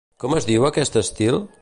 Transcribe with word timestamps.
Com 0.23 0.33
es 0.37 0.47
diu 0.51 0.65
aquest 0.71 0.99
estil? 1.05 1.43